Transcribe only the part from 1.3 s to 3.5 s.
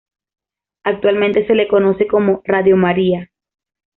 se le conoce como Radio María.